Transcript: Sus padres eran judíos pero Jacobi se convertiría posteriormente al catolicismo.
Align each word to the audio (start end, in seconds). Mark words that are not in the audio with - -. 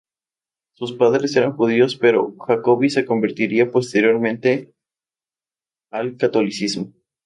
Sus 0.73 0.93
padres 0.93 1.35
eran 1.35 1.55
judíos 1.55 1.95
pero 1.95 2.35
Jacobi 2.47 2.89
se 2.89 3.05
convertiría 3.05 3.69
posteriormente 3.71 4.73
al 5.91 6.17
catolicismo. 6.17 6.91